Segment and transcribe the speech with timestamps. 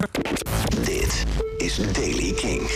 [0.00, 0.57] Thank you.
[0.84, 1.26] Dit
[1.56, 2.70] is Daily King.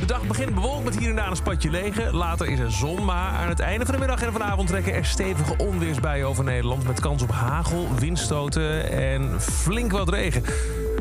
[0.00, 2.14] De dag begint bewolkt met hier en daar een spatje regen.
[2.14, 5.04] Later is er zon, maar aan het einde van de middag en vanavond trekken er
[5.04, 6.86] stevige onweersbuien over Nederland...
[6.86, 10.42] met kans op hagel, windstoten en flink wat regen.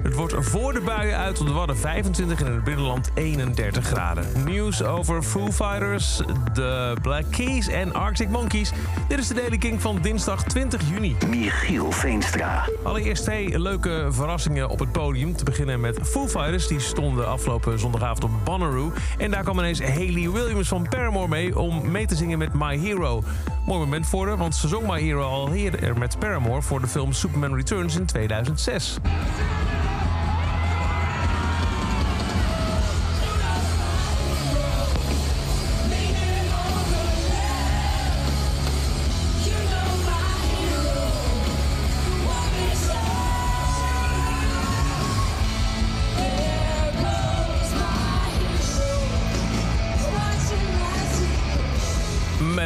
[0.04, 3.86] Het wordt voor de buien uit op de Wadden 25 en in het binnenland 31
[3.86, 4.26] graden.
[4.46, 6.22] Nieuws over Foo Fighters,
[6.54, 8.72] de Black Keys en Arctic Monkeys.
[9.08, 11.16] Dit is de Daily King van dinsdag 20 juni.
[11.28, 12.70] Michiel Veenstra.
[12.84, 15.36] Allereerst twee leuke verrassingen op het podium.
[15.36, 16.37] Te beginnen met Foo Fighters.
[16.38, 18.92] Die stonden afgelopen zondagavond op Bonnaroo.
[19.18, 21.60] En daar kwam ineens Hayley Williams van Paramore mee...
[21.60, 23.24] om mee te zingen met My Hero.
[23.66, 26.62] Mooi moment voor haar, want ze zong My Hero al eerder met Paramore...
[26.62, 28.98] voor de film Superman Returns in 2006.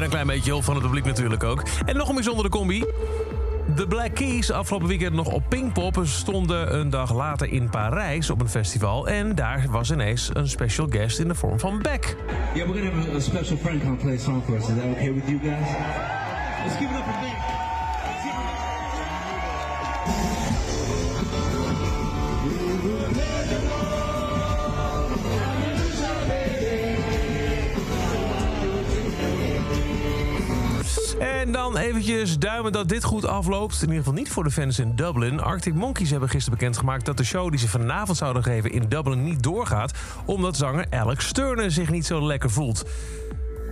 [0.02, 1.64] Met een klein beetje hulp van het publiek natuurlijk ook.
[1.86, 2.84] En nog een bijzondere combi.
[3.76, 8.42] De Black Keys afgelopen weekend nog op Pinkpop stonden een dag later in Parijs op
[8.42, 9.08] een festival.
[9.08, 12.16] En daar was ineens een special guest in de vorm van Beck.
[12.54, 14.62] Yeah, we're gonna have a, special friend come play a song for us.
[14.62, 15.70] Is that okay with you guys?
[16.66, 17.52] Let's give it up for Nick.
[31.42, 33.76] En dan eventjes duimen dat dit goed afloopt.
[33.76, 35.40] In ieder geval niet voor de fans in Dublin.
[35.40, 39.24] Arctic Monkeys hebben gisteren bekendgemaakt dat de show die ze vanavond zouden geven in Dublin
[39.24, 39.92] niet doorgaat.
[40.26, 42.86] Omdat zanger Alex Turner zich niet zo lekker voelt.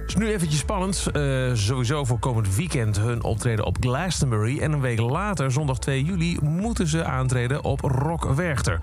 [0.08, 1.08] is nu eventjes spannend.
[1.12, 4.60] Eh, sowieso voor komend weekend hun optreden op Glastonbury.
[4.60, 8.80] En een week later, zondag 2 juli, moeten ze aantreden op Rock Werchter.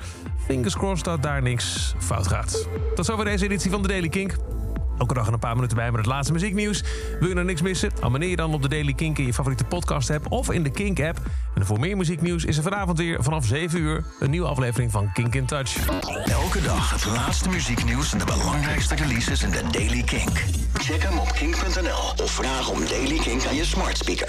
[0.46, 2.68] Fingers crossed dat daar niks fout gaat.
[2.94, 4.36] Tot zover deze editie van de Daily Kink.
[4.98, 6.82] Elke dag een paar minuten bij met het laatste muzieknieuws.
[7.20, 7.90] Wil je nou niks missen?
[8.00, 10.70] Abonneer je dan op de Daily Kink in je favoriete podcast app of in de
[10.70, 11.18] Kink app.
[11.54, 15.12] En voor meer muzieknieuws is er vanavond weer vanaf 7 uur een nieuwe aflevering van
[15.12, 15.86] Kink in Touch.
[16.24, 20.44] Elke dag het laatste muzieknieuws en de belangrijkste releases in de Daily Kink.
[20.74, 24.24] Check hem op kink.nl of vraag om Daily Kink aan je smart speaker.